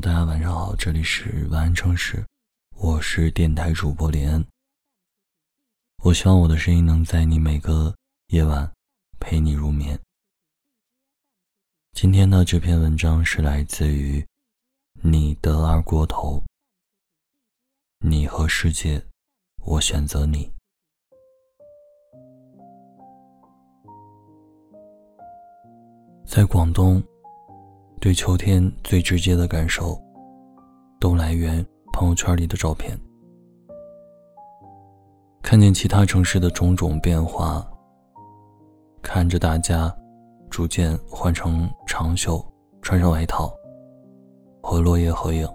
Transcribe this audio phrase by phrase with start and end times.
[0.00, 2.26] 大家晚上好，这里是晚安城市，
[2.76, 4.44] 我是电台主播林恩。
[6.02, 7.94] 我希望我的声音能在你每个
[8.28, 8.68] 夜晚
[9.20, 9.98] 陪你入眠。
[11.92, 14.26] 今天的这篇文章是来自于
[15.02, 16.42] 你的二锅头，
[17.98, 19.00] 你和世界，
[19.64, 20.52] 我选择你。
[26.26, 27.00] 在广东，
[28.02, 29.96] 对秋天最直接的感受，
[30.98, 32.98] 都来源朋友圈里的照片。
[35.40, 37.64] 看见其他城市的种种变化，
[39.02, 39.94] 看着大家
[40.50, 42.44] 逐渐换成长袖，
[42.80, 43.54] 穿上外套，
[44.60, 45.48] 和落叶合影，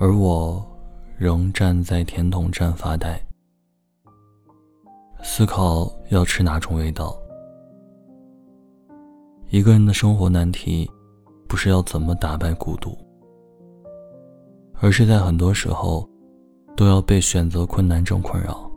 [0.00, 0.60] 而我
[1.16, 3.24] 仍站在甜筒站发呆，
[5.22, 7.16] 思考要吃哪种味道。
[9.52, 10.90] 一个人的生活难题，
[11.46, 12.96] 不是要怎么打败孤独，
[14.80, 16.08] 而是在很多时候。
[16.74, 18.68] 都要被选择困难症困扰。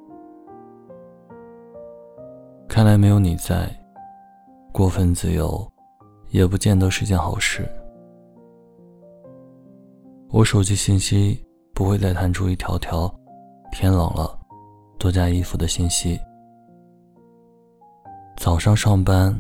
[2.68, 3.74] 看来没有你在，
[4.74, 5.66] 过分自由，
[6.30, 7.66] 也不见得是件好事。
[10.30, 11.42] 我手机信息
[11.74, 13.10] 不会再弹出一条条
[13.72, 14.38] “天冷了，
[15.00, 16.20] 多加衣服”的信息。
[18.36, 19.34] 早上上班，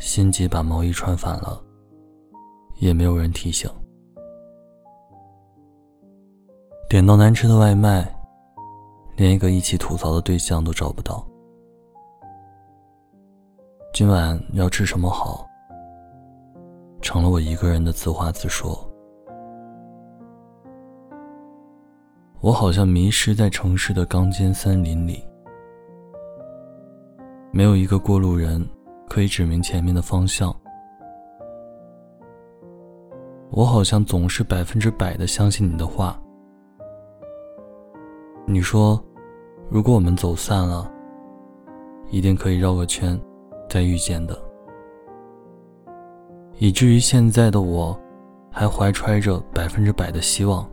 [0.00, 1.62] 心急把毛衣穿反了，
[2.80, 3.70] 也没有人提醒。
[6.88, 8.10] 点到难吃的外卖，
[9.14, 11.24] 连一个一起吐槽的对象都找不到。
[13.92, 15.46] 今晚要吃什么好，
[17.02, 18.90] 成了我一个人的自话自说。
[22.40, 25.22] 我好像迷失在城市的钢筋森林里，
[27.52, 28.66] 没有一个过路人
[29.10, 30.54] 可以指明前面的方向。
[33.50, 36.16] 我好像总是百分之百的相信你的话。
[38.46, 39.02] 你说，
[39.68, 40.88] 如果我们走散了，
[42.08, 43.20] 一定可以绕个圈，
[43.68, 44.40] 再遇见的。
[46.58, 47.98] 以至于现在的我，
[48.48, 50.64] 还怀揣着百分之百的希望。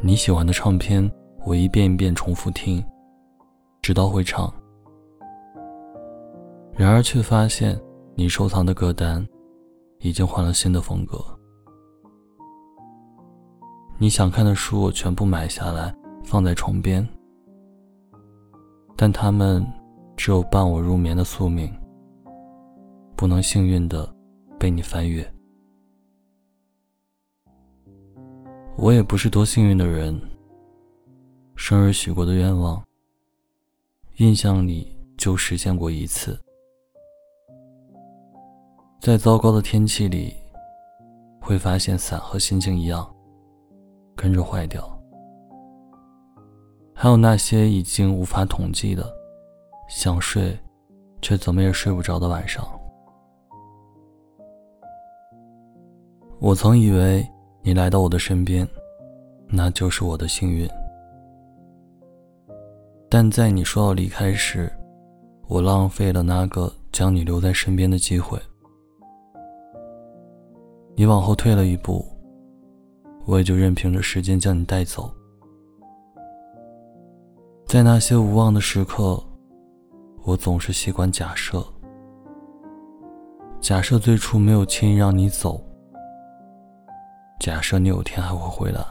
[0.00, 1.10] 你喜欢的唱片，
[1.44, 2.82] 我一遍一遍重复听，
[3.82, 4.50] 直到会唱。
[6.80, 7.78] 然而却发现，
[8.14, 9.22] 你收藏的歌单，
[9.98, 11.22] 已经换了新的风格。
[13.98, 17.06] 你想看的书，我全部买下来放在床边，
[18.96, 19.62] 但他们
[20.16, 21.70] 只有伴我入眠的宿命，
[23.14, 24.10] 不能幸运的
[24.58, 25.30] 被你翻阅。
[28.78, 30.18] 我也不是多幸运的人，
[31.56, 32.82] 生日许过的愿望，
[34.16, 36.40] 印象里就实现过一次。
[39.00, 40.34] 在糟糕的天气里，
[41.40, 43.08] 会发现伞和心情一样。
[44.14, 44.86] 跟着坏掉，
[46.94, 49.10] 还有那些已经无法统计的，
[49.88, 50.54] 想睡，
[51.22, 52.62] 却怎么也睡不着的晚上。
[56.38, 57.26] 我曾以为
[57.62, 58.68] 你来到我的身边，
[59.48, 60.68] 那就是我的幸运。
[63.08, 64.70] 但在你说要离开时，
[65.48, 68.38] 我浪费了那个将你留在身边的机会。
[71.00, 72.04] 你往后退了一步。
[73.24, 75.10] 我也就任凭着时间将你带走，
[77.64, 79.18] 在那些无望的时刻，
[80.24, 81.64] 我总是习惯假设：
[83.62, 85.58] 假设最初没有轻易让你走，
[87.38, 88.84] 假设你有天还会回来，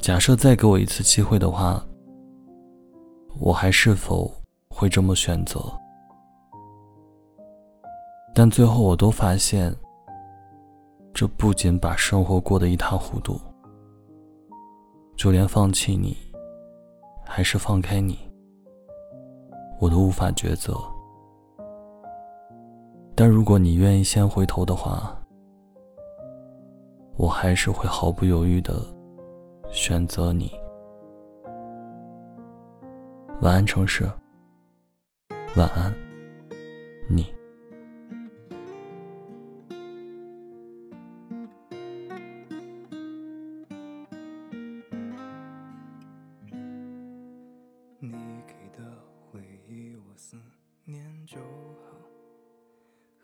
[0.00, 1.80] 假设再给我一次机会的话，
[3.38, 4.28] 我还是否
[4.70, 5.60] 会这么选择？
[8.34, 9.72] 但最后我都发现。
[11.12, 13.38] 这不仅把生活过得一塌糊涂，
[15.16, 16.16] 就连放弃你，
[17.26, 18.18] 还是放开你，
[19.80, 20.74] 我都无法抉择。
[23.14, 25.14] 但如果你愿意先回头的话，
[27.16, 28.80] 我还是会毫不犹豫的
[29.70, 30.50] 选择你。
[33.42, 34.10] 晚安，城市。
[35.56, 35.92] 晚安，
[37.08, 37.26] 你。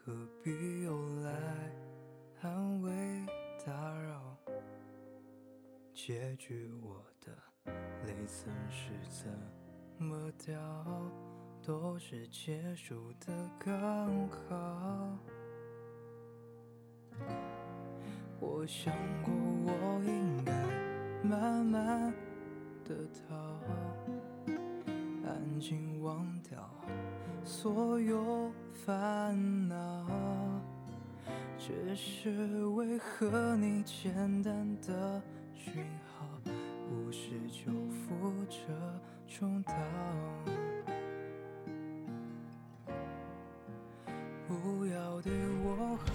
[0.06, 1.32] 何必又来
[2.41, 3.26] 安慰
[3.67, 3.73] 打
[4.03, 4.38] 扰
[5.93, 7.32] 结局，我的
[8.06, 9.29] 泪曾是怎
[9.99, 10.55] 么掉？
[11.61, 15.19] 都是结束的刚好。
[18.38, 18.94] 我想
[19.25, 20.53] 过，我应该
[21.25, 22.14] 慢慢
[22.85, 23.35] 的逃，
[25.26, 26.70] 安静忘掉
[27.46, 30.04] 所有烦恼。
[31.56, 34.12] 只是为何你简
[34.43, 35.22] 单的
[35.54, 36.26] 讯号，
[36.90, 38.58] 无视就扶着
[39.28, 39.72] 重蹈？
[44.48, 45.32] 不要对
[45.64, 46.12] 我好，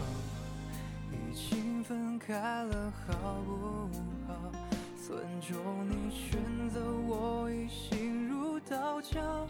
[1.11, 3.89] 已经分开了好不
[4.27, 4.51] 好？
[4.97, 5.57] 尊重
[5.89, 9.47] 你选择，我已心如刀绞，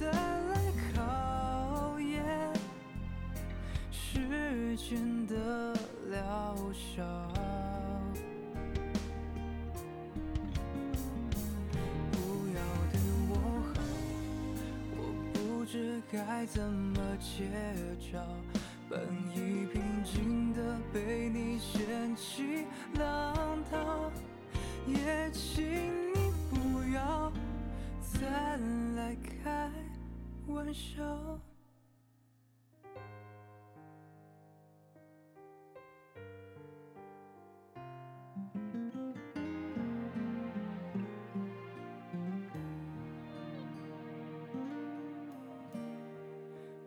[0.00, 0.52] 再来
[0.94, 2.22] 考验
[3.92, 5.72] 时间的
[6.10, 7.02] 疗效。
[12.10, 12.16] 不
[12.48, 12.58] 要
[12.90, 12.94] 对
[13.30, 13.32] 我
[13.72, 13.74] 好，
[14.96, 14.98] 我
[15.32, 17.48] 不知该怎么接
[18.12, 18.18] 招。
[18.90, 19.00] 本
[19.34, 22.66] 已平静的被你掀起
[22.98, 24.10] 浪涛，
[24.86, 25.64] 也请
[29.04, 29.70] 再来开
[30.46, 31.04] 玩笑。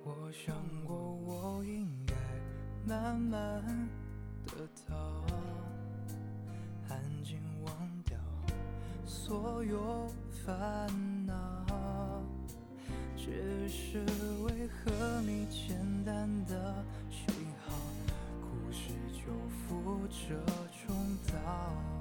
[0.03, 2.15] 我想过，我应该
[2.83, 3.63] 慢慢
[4.47, 5.23] 的逃，
[6.89, 7.71] 安静忘
[8.03, 8.17] 掉
[9.05, 11.16] 所有烦恼。
[13.67, 13.99] 只是
[14.43, 17.27] 为何你简单的讯
[17.65, 17.73] 号，
[18.39, 20.41] 故事就负着
[20.71, 20.95] 重
[21.27, 21.96] 蹈？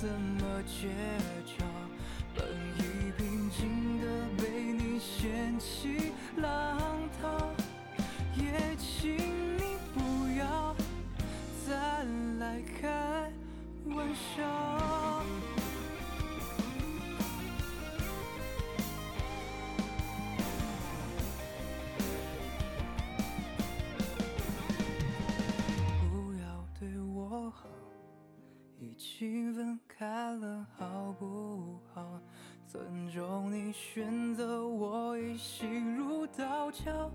[0.00, 0.86] 怎么接
[1.44, 1.67] 招。
[28.98, 32.20] 请分开了，好不好？
[32.66, 37.08] 尊重你选择，我已心如刀绞。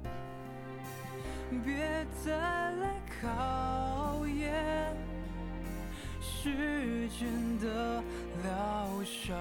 [1.65, 2.31] 别再
[2.71, 4.95] 来考验
[6.21, 8.01] 时间的
[8.41, 9.37] 疗伤。